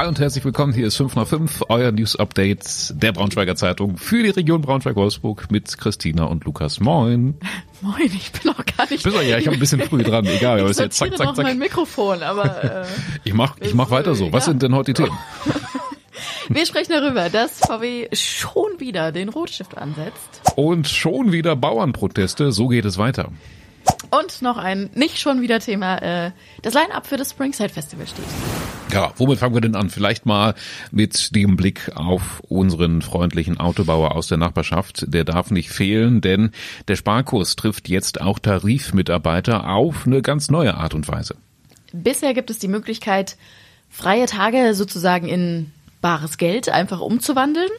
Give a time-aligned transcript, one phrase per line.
[0.00, 0.72] Hi und herzlich willkommen.
[0.72, 5.50] Hier ist 5 nach 5, euer News Update der Braunschweiger Zeitung für die Region Braunschweig-Wolfsburg
[5.50, 6.80] mit Christina und Lukas.
[6.80, 7.38] Moin.
[7.82, 9.04] Moin, ich bin auch gar nicht.
[9.04, 10.24] Bist du, ja, ich habe ein bisschen früh dran.
[10.24, 11.44] Egal, aber ist jetzt zack, zack, zack.
[11.44, 12.86] mein Mikrofon, aber äh,
[13.24, 14.32] ich mach, ich mach weiter so.
[14.32, 14.52] Was ja.
[14.52, 15.18] sind denn heute die Themen?
[16.48, 20.40] Wir sprechen darüber, dass VW schon wieder den Rotstift ansetzt.
[20.56, 22.52] Und schon wieder Bauernproteste.
[22.52, 23.32] So geht es weiter.
[24.10, 26.30] Und noch ein nicht schon wieder Thema, äh,
[26.62, 28.24] das Line-Up für das Springside Festival steht.
[28.92, 29.88] Ja, womit fangen wir denn an?
[29.90, 30.54] Vielleicht mal
[30.90, 35.04] mit dem Blick auf unseren freundlichen Autobauer aus der Nachbarschaft.
[35.08, 36.50] Der darf nicht fehlen, denn
[36.88, 41.36] der Sparkurs trifft jetzt auch Tarifmitarbeiter auf eine ganz neue Art und Weise.
[41.92, 43.36] Bisher gibt es die Möglichkeit,
[43.88, 47.70] freie Tage sozusagen in bares Geld einfach umzuwandeln.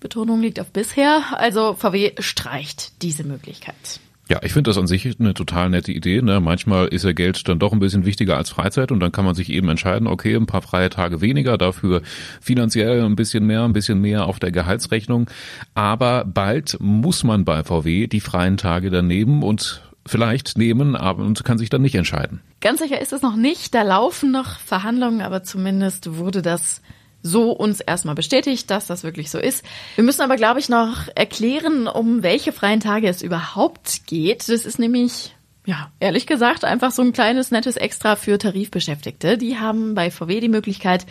[0.00, 1.22] Betonung liegt auf bisher.
[1.32, 4.00] Also VW streicht diese Möglichkeit.
[4.34, 6.20] Ja, ich finde das an sich eine total nette Idee.
[6.20, 6.40] Ne?
[6.40, 9.36] Manchmal ist ja Geld dann doch ein bisschen wichtiger als Freizeit und dann kann man
[9.36, 12.02] sich eben entscheiden, okay, ein paar freie Tage weniger, dafür
[12.40, 15.30] finanziell ein bisschen mehr, ein bisschen mehr auf der Gehaltsrechnung.
[15.74, 21.44] Aber bald muss man bei VW die freien Tage dann nehmen und vielleicht nehmen und
[21.44, 22.40] kann sich dann nicht entscheiden.
[22.60, 23.72] Ganz sicher ist es noch nicht.
[23.72, 26.82] Da laufen noch Verhandlungen, aber zumindest wurde das
[27.24, 29.64] so uns erstmal bestätigt, dass das wirklich so ist.
[29.96, 34.48] Wir müssen aber, glaube ich, noch erklären, um welche freien Tage es überhaupt geht.
[34.48, 35.34] Das ist nämlich
[35.66, 39.38] ja, ehrlich gesagt, einfach so ein kleines nettes Extra für Tarifbeschäftigte.
[39.38, 41.06] Die haben bei VW die Möglichkeit,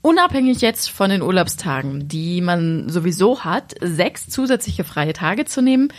[0.00, 5.92] unabhängig jetzt von den Urlaubstagen, die man sowieso hat, sechs zusätzliche freie Tage zu nehmen.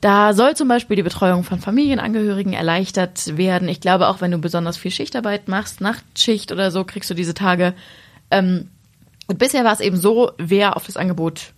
[0.00, 3.68] Da soll zum Beispiel die Betreuung von Familienangehörigen erleichtert werden.
[3.68, 7.34] Ich glaube, auch wenn du besonders viel Schichtarbeit machst, Nachtschicht oder so, kriegst du diese
[7.34, 7.74] Tage.
[8.30, 8.68] Ähm,
[9.26, 11.52] und bisher war es eben so, wer auf das Angebot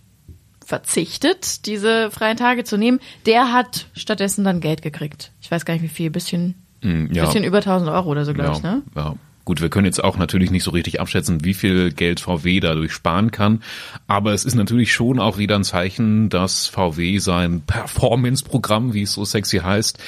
[0.65, 5.31] verzichtet, diese freien Tage zu nehmen, der hat stattdessen dann Geld gekriegt.
[5.41, 7.25] Ich weiß gar nicht wie viel, bisschen, mm, ja.
[7.25, 8.81] bisschen über 1000 Euro oder so, glaube ja, ich, ne?
[8.95, 9.15] Ja.
[9.45, 12.91] Gut, wir können jetzt auch natürlich nicht so richtig abschätzen, wie viel Geld VW dadurch
[12.91, 13.61] sparen kann.
[14.07, 19.13] Aber es ist natürlich schon auch wieder ein Zeichen, dass VW sein Performance-Programm, wie es
[19.13, 19.99] so sexy heißt,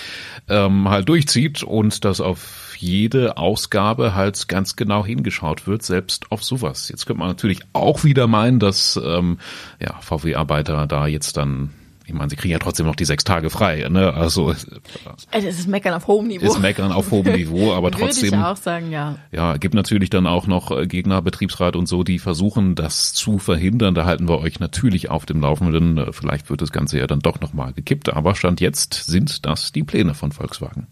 [0.50, 6.44] ähm, halt durchzieht und das auf jede Ausgabe halt ganz genau hingeschaut wird, selbst auf
[6.44, 6.90] sowas.
[6.90, 9.40] Jetzt könnte man natürlich auch wieder meinen, dass ähm,
[9.80, 11.72] ja, VW-Arbeiter da jetzt dann
[12.08, 14.14] ich meine, sie kriegen ja trotzdem noch die sechs Tage frei, ne?
[14.14, 16.46] Also, also es ist Meckern auf hohem Niveau.
[16.46, 18.32] Ist Meckern auf hohem Niveau, aber trotzdem.
[18.32, 19.18] Würde ich auch sagen, ja.
[19.34, 23.40] Ja, gibt natürlich dann auch noch äh, Gegner, Betriebsrat und so, die versuchen, das zu
[23.40, 23.94] verhindern.
[23.94, 25.98] Da halten wir euch natürlich auf dem Laufenden.
[25.98, 29.74] Äh, vielleicht wird das Ganze ja dann doch nochmal gekippt, aber Stand jetzt sind das
[29.74, 30.88] die Pläne von Volkswagen.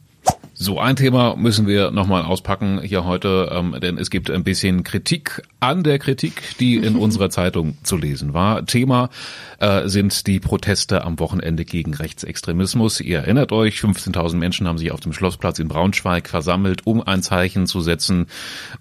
[0.57, 4.85] So, ein Thema müssen wir nochmal auspacken hier heute, ähm, denn es gibt ein bisschen
[4.85, 8.65] Kritik an der Kritik, die in unserer Zeitung zu lesen war.
[8.65, 9.09] Thema
[9.59, 13.01] äh, sind die Proteste am Wochenende gegen Rechtsextremismus.
[13.01, 17.21] Ihr erinnert euch, 15.000 Menschen haben sich auf dem Schlossplatz in Braunschweig versammelt, um ein
[17.21, 18.27] Zeichen zu setzen.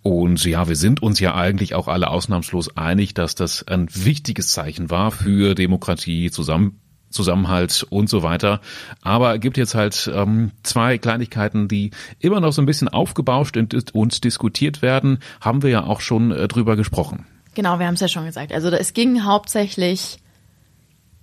[0.00, 4.50] Und ja, wir sind uns ja eigentlich auch alle ausnahmslos einig, dass das ein wichtiges
[4.50, 6.78] Zeichen war für Demokratie, zusammen
[7.14, 8.60] Zusammenhalt und so weiter.
[9.02, 13.94] Aber gibt jetzt halt ähm, zwei Kleinigkeiten, die immer noch so ein bisschen aufgebauscht und,
[13.94, 15.18] und diskutiert werden.
[15.40, 17.26] Haben wir ja auch schon äh, drüber gesprochen.
[17.54, 18.52] Genau, wir haben es ja schon gesagt.
[18.52, 20.18] Also es ging hauptsächlich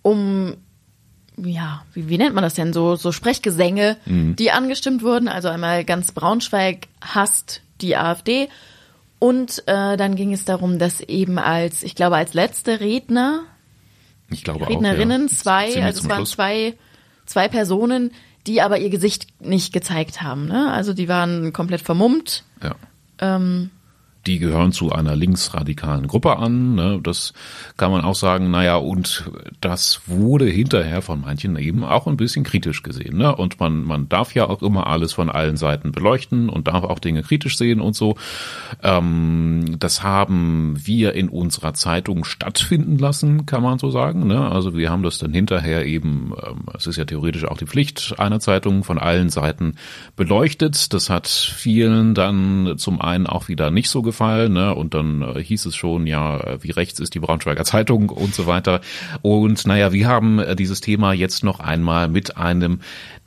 [0.01, 0.55] um
[1.37, 2.73] ja, wie, wie nennt man das denn?
[2.73, 4.35] So, so Sprechgesänge, mhm.
[4.35, 5.27] die angestimmt wurden.
[5.27, 8.49] Also einmal ganz Braunschweig hasst die AfD.
[9.19, 13.43] Und äh, dann ging es darum, dass eben als, ich glaube, als letzte Redner
[14.31, 15.37] ich glaube Rednerinnen, auch, ja.
[15.37, 16.75] zwei, also es waren zwei,
[17.25, 18.11] zwei Personen,
[18.47, 20.47] die aber ihr Gesicht nicht gezeigt haben.
[20.47, 20.71] Ne?
[20.71, 22.43] Also die waren komplett vermummt.
[22.63, 22.75] Ja.
[23.19, 23.69] Ähm,
[24.27, 26.75] die gehören zu einer linksradikalen Gruppe an.
[26.75, 26.99] Ne?
[27.01, 27.33] Das
[27.77, 28.51] kann man auch sagen.
[28.51, 29.29] Naja, und
[29.61, 33.17] das wurde hinterher von manchen eben auch ein bisschen kritisch gesehen.
[33.17, 33.35] Ne?
[33.35, 36.99] Und man, man darf ja auch immer alles von allen Seiten beleuchten und darf auch
[36.99, 38.15] Dinge kritisch sehen und so.
[38.83, 44.27] Ähm, das haben wir in unserer Zeitung stattfinden lassen, kann man so sagen.
[44.27, 44.49] Ne?
[44.49, 48.15] Also wir haben das dann hinterher eben, ähm, es ist ja theoretisch auch die Pflicht
[48.19, 49.75] einer Zeitung, von allen Seiten
[50.15, 50.93] beleuchtet.
[50.93, 54.10] Das hat vielen dann zum einen auch wieder nicht so gefallen,
[54.49, 54.73] ne?
[54.75, 58.33] Und dann äh, hieß es schon, ja, äh, wie rechts ist die Braunschweiger Zeitung und
[58.33, 58.81] so weiter.
[59.21, 62.79] Und naja, wir haben äh, dieses Thema jetzt noch einmal mit einem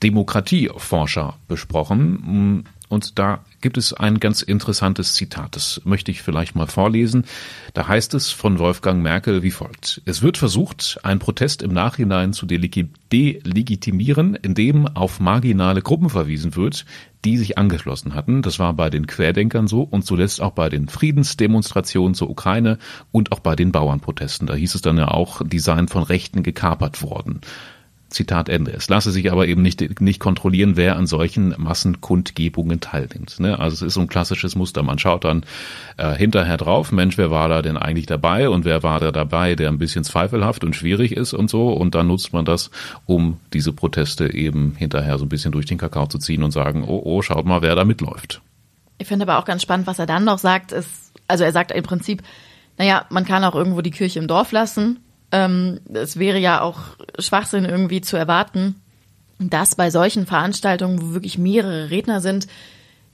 [0.02, 2.64] Demokratieforscher besprochen.
[2.94, 5.56] Und da gibt es ein ganz interessantes Zitat.
[5.56, 7.24] Das möchte ich vielleicht mal vorlesen.
[7.72, 10.00] Da heißt es von Wolfgang Merkel wie folgt.
[10.04, 16.86] Es wird versucht, einen Protest im Nachhinein zu delegitimieren, indem auf marginale Gruppen verwiesen wird,
[17.24, 18.42] die sich angeschlossen hatten.
[18.42, 22.78] Das war bei den Querdenkern so und zuletzt auch bei den Friedensdemonstrationen zur Ukraine
[23.10, 24.46] und auch bei den Bauernprotesten.
[24.46, 27.40] Da hieß es dann ja auch, die seien von Rechten gekapert worden.
[28.14, 28.72] Zitat Ende.
[28.72, 33.38] Es lasse sich aber eben nicht, nicht kontrollieren, wer an solchen Massenkundgebungen teilnimmt.
[33.40, 33.58] Ne?
[33.58, 34.82] Also es ist so ein klassisches Muster.
[34.82, 35.44] Man schaut dann
[35.96, 39.54] äh, hinterher drauf, Mensch, wer war da denn eigentlich dabei und wer war da dabei,
[39.54, 41.72] der ein bisschen zweifelhaft und schwierig ist und so.
[41.72, 42.70] Und dann nutzt man das,
[43.06, 46.84] um diese Proteste eben hinterher so ein bisschen durch den Kakao zu ziehen und sagen,
[46.86, 48.40] oh, oh, schaut mal, wer da mitläuft.
[48.98, 51.72] Ich finde aber auch ganz spannend, was er dann noch sagt, ist, also er sagt
[51.72, 52.22] im Prinzip,
[52.78, 55.00] naja, man kann auch irgendwo die Kirche im Dorf lassen.
[55.34, 56.78] Ähm, es wäre ja auch
[57.18, 58.76] Schwachsinn irgendwie zu erwarten,
[59.40, 62.46] dass bei solchen Veranstaltungen, wo wirklich mehrere Redner sind,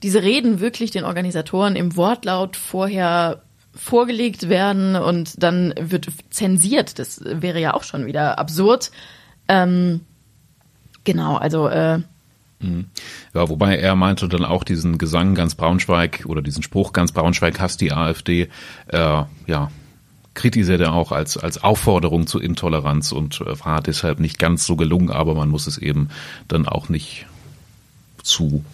[0.02, 3.40] diese Reden wirklich den Organisatoren im Wortlaut vorher
[3.74, 6.98] vorgelegt werden und dann wird zensiert.
[6.98, 8.90] Das wäre ja auch schon wieder absurd.
[9.48, 10.00] Ähm,
[11.04, 12.00] genau, also äh,
[12.62, 12.88] Mhm.
[13.32, 17.58] Ja, wobei er meinte dann auch diesen Gesang ganz Braunschweig oder diesen Spruch ganz Braunschweig
[17.58, 18.50] hasst die AfD,
[18.88, 19.70] äh, ja,
[20.34, 24.76] kritisiert er auch als, als Aufforderung zu Intoleranz und äh, war deshalb nicht ganz so
[24.76, 26.08] gelungen, aber man muss es eben
[26.48, 27.26] dann auch nicht
[28.22, 28.64] zu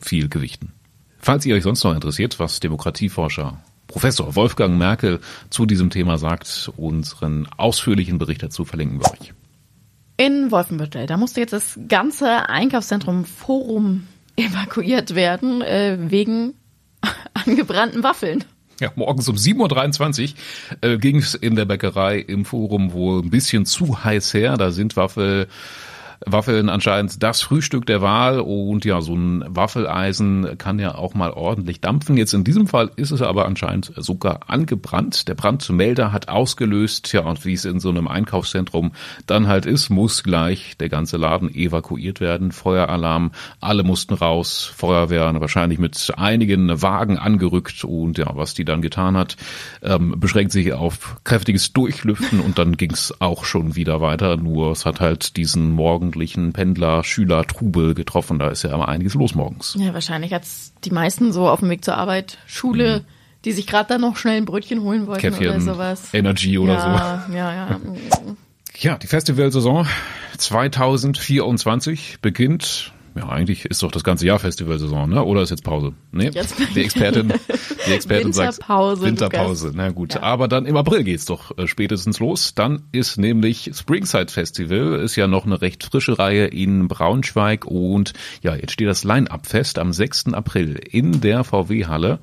[0.00, 0.72] viel gewichten.
[1.18, 5.20] Falls ihr euch sonst noch interessiert, was Demokratieforscher Professor Wolfgang Merkel
[5.50, 9.32] zu diesem Thema sagt, unseren ausführlichen Bericht dazu verlinken wir euch
[10.20, 11.06] in Wolfenbüttel.
[11.06, 16.54] Da musste jetzt das ganze Einkaufszentrum Forum evakuiert werden, äh, wegen
[17.34, 18.44] angebrannten Waffeln.
[18.80, 20.32] Ja, morgens um 7.23
[20.82, 24.56] Uhr äh, ging in der Bäckerei im Forum wohl ein bisschen zu heiß her.
[24.56, 25.48] Da sind Waffel
[26.26, 31.30] Waffeln anscheinend das Frühstück der Wahl und ja, so ein Waffeleisen kann ja auch mal
[31.30, 32.16] ordentlich dampfen.
[32.16, 35.28] Jetzt in diesem Fall ist es aber anscheinend sogar angebrannt.
[35.28, 38.92] Der Brandmelder hat ausgelöst, ja, und wie es in so einem Einkaufszentrum
[39.26, 42.52] dann halt ist, muss gleich der ganze Laden evakuiert werden.
[42.52, 48.82] Feueralarm, alle mussten raus, Feuerwehr wahrscheinlich mit einigen Wagen angerückt und ja, was die dann
[48.82, 49.36] getan hat,
[49.82, 54.36] ähm, beschränkt sich auf kräftiges Durchlüften und dann ging es auch schon wieder weiter.
[54.36, 58.38] Nur es hat halt diesen Morgen morgendlichen Pendler, Schüler, Trubel getroffen.
[58.38, 59.76] Da ist ja immer einiges los morgens.
[59.78, 63.04] Ja, wahrscheinlich hat's die meisten so auf dem Weg zur Arbeit, Schule, mhm.
[63.44, 66.12] die sich gerade dann noch schnell ein Brötchen holen wollten Käffchen, oder sowas.
[66.12, 67.34] Energy oder ja, so.
[67.34, 67.80] Ja, ja.
[68.78, 69.86] Ja, die Festivalsaison
[70.38, 75.22] 2024 beginnt ja, eigentlich ist doch das ganze Jahr Festivalsaison, ne?
[75.22, 75.92] Oder ist jetzt Pause?
[76.10, 77.32] Nee, jetzt die Expertin,
[77.86, 79.66] die Expertin sagt Winterpause.
[79.66, 79.76] Lukas.
[79.76, 80.22] Na gut, ja.
[80.22, 82.54] aber dann im April geht's doch äh, spätestens los.
[82.54, 88.14] Dann ist nämlich Springside Festival, ist ja noch eine recht frische Reihe in Braunschweig und
[88.42, 90.32] ja, jetzt steht das Line-Up fest am 6.
[90.32, 92.20] April in der VW-Halle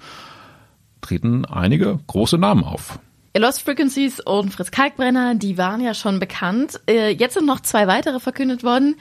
[1.01, 2.99] treten einige große Namen auf.
[3.37, 6.79] Lost Frequencies und Fritz Kalkbrenner, die waren ja schon bekannt.
[6.89, 8.95] Äh, jetzt sind noch zwei weitere verkündet worden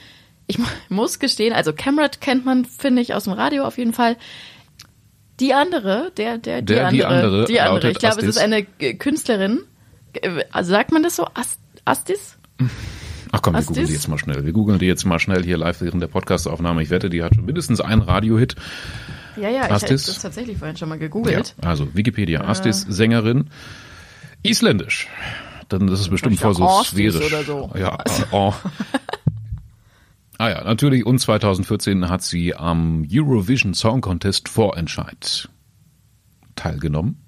[0.47, 0.59] ich
[0.89, 4.17] muss gestehen, also Cameron kennt man, finde ich, aus dem Radio auf jeden Fall.
[5.41, 7.91] Die andere, der, der, die der, andere, die andere, die andere.
[7.91, 9.61] Ich glaube, es ist eine Künstlerin.
[10.51, 11.27] Also sagt man das so?
[11.85, 12.39] Astis?
[13.33, 13.69] Ach komm, wir Astis?
[13.69, 14.47] googeln die jetzt mal schnell.
[14.47, 16.83] Wir googeln die jetzt mal schnell hier live während der Podcastaufnahme.
[16.83, 18.57] Ich wette, die hat schon mindestens einen Radiohit.
[19.37, 20.03] Ja, ja, Astis.
[20.03, 21.55] ich habe das tatsächlich vorhin schon mal gegoogelt.
[21.63, 22.47] Ja, also Wikipedia, äh.
[22.47, 23.51] Astis, Sängerin,
[24.43, 25.09] isländisch.
[25.69, 27.35] Dann ist es bestimmt voll so sphärisch.
[27.45, 27.71] So.
[27.79, 27.99] Ja,
[28.31, 28.55] oh.
[30.39, 31.07] Ah ja, natürlich.
[31.07, 35.49] Und 2014 hat sie am Eurovision Song Contest Vorentscheid
[36.55, 37.23] teilgenommen.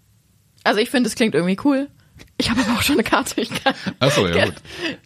[0.65, 1.89] Also ich finde, es klingt irgendwie cool.
[2.37, 3.41] Ich habe aber auch schon eine Karte.
[3.41, 3.75] Ich kann,
[4.11, 4.55] so, ja, gut.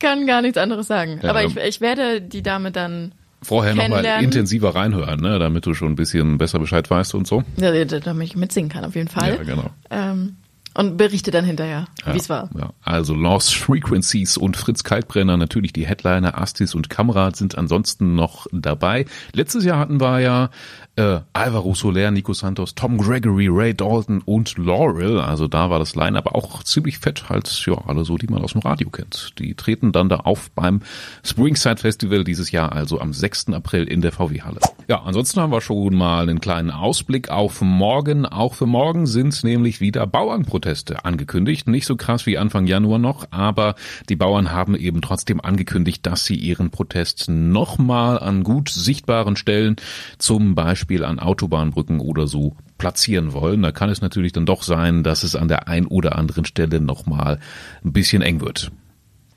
[0.00, 1.20] kann gar nichts anderes sagen.
[1.22, 5.74] Ja, aber ich, ich werde die Dame dann vorher nochmal intensiver reinhören, ne, damit du
[5.74, 7.42] schon ein bisschen besser Bescheid weißt und so.
[7.56, 9.36] Ja, damit ich mitsingen kann, auf jeden Fall.
[9.36, 9.70] Ja, genau.
[9.90, 10.36] Ähm,
[10.74, 12.50] und berichte dann hinterher, ja, wie es war.
[12.58, 12.72] Ja.
[12.82, 18.46] Also Lost Frequencies und Fritz Kaltbrenner, natürlich die Headliner, Astis und Kamrat sind ansonsten noch
[18.52, 19.06] dabei.
[19.32, 20.50] Letztes Jahr hatten wir ja
[20.96, 25.20] äh, Alvaro Soler, Nico Santos, Tom Gregory, Ray Dalton und Laurel.
[25.20, 28.42] Also da war das Line aber auch ziemlich fett, halt ja alle so, die man
[28.42, 29.38] aus dem Radio kennt.
[29.38, 30.80] Die treten dann da auf beim
[31.24, 33.48] Springside Festival dieses Jahr, also am 6.
[33.54, 34.58] April in der VW-Halle.
[34.88, 38.26] Ja, ansonsten haben wir schon mal einen kleinen Ausblick auf morgen.
[38.26, 41.68] Auch für morgen sind nämlich wieder Bauernproteste angekündigt.
[41.68, 43.76] Nicht so krass wie Anfang Januar noch, aber
[44.10, 49.76] die Bauern haben eben trotzdem angekündigt, dass sie ihren Protest nochmal an gut sichtbaren Stellen,
[50.18, 53.62] zum Beispiel Beispiel an Autobahnbrücken oder so platzieren wollen.
[53.62, 56.80] Da kann es natürlich dann doch sein, dass es an der ein oder anderen Stelle
[56.80, 57.38] nochmal
[57.84, 58.72] ein bisschen eng wird.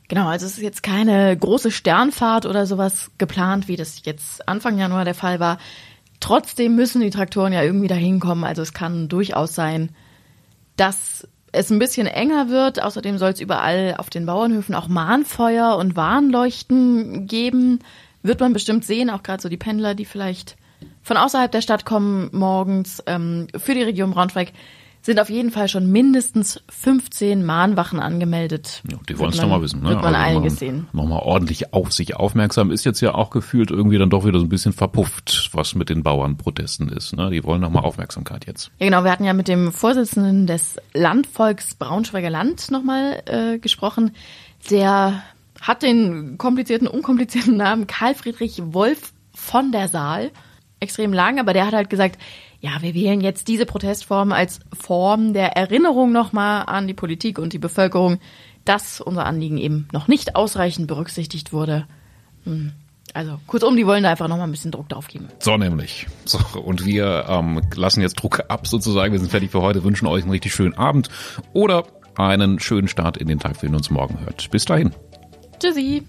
[0.07, 4.79] Genau, also es ist jetzt keine große Sternfahrt oder sowas geplant, wie das jetzt Anfang
[4.79, 5.59] Januar der Fall war.
[6.19, 8.43] Trotzdem müssen die Traktoren ja irgendwie dahin kommen.
[8.43, 9.89] Also es kann durchaus sein,
[10.77, 12.81] dass es ein bisschen enger wird.
[12.81, 17.79] Außerdem soll es überall auf den Bauernhöfen auch Mahnfeuer und Warnleuchten geben.
[18.23, 20.57] Wird man bestimmt sehen, auch gerade so die Pendler, die vielleicht
[21.05, 24.51] von außerhalb der Stadt kommen morgens ähm, für die Region Braunschweig
[25.03, 28.81] sind auf jeden Fall schon mindestens 15 Mahnwachen angemeldet.
[28.89, 29.83] Ja, die wollen es doch mal wissen.
[29.83, 29.89] Ne?
[29.89, 30.87] Wird man Also einiges sehen.
[30.93, 32.71] Nochmal ordentlich auf sich aufmerksam.
[32.71, 35.89] Ist jetzt ja auch gefühlt irgendwie dann doch wieder so ein bisschen verpufft, was mit
[35.89, 37.15] den Bauernprotesten ist.
[37.15, 37.29] Ne?
[37.29, 38.71] Die wollen nochmal Aufmerksamkeit jetzt.
[38.79, 39.03] Ja, genau.
[39.03, 44.15] Wir hatten ja mit dem Vorsitzenden des Landvolks Braunschweiger Land nochmal äh, gesprochen.
[44.71, 45.21] Der
[45.61, 50.31] hat den komplizierten, unkomplizierten Namen Karl Friedrich Wolf von der Saal.
[50.85, 52.21] Extrem lang, aber der hat halt gesagt,
[52.61, 57.53] ja, wir wählen jetzt diese Protestform als Form der Erinnerung nochmal an die Politik und
[57.53, 58.19] die Bevölkerung,
[58.65, 61.87] dass unser Anliegen eben noch nicht ausreichend berücksichtigt wurde.
[62.43, 62.71] Hm.
[63.15, 65.29] Also kurzum, die wollen da einfach nochmal ein bisschen Druck drauf geben.
[65.39, 66.05] So nämlich.
[66.25, 69.13] So, und wir ähm, lassen jetzt Druck ab sozusagen.
[69.13, 71.09] Wir sind fertig für heute, wünschen euch einen richtig schönen Abend
[71.53, 74.51] oder einen schönen Start in den Tag, wenn ihr uns morgen hört.
[74.51, 74.93] Bis dahin.
[75.59, 76.03] Tschüssi.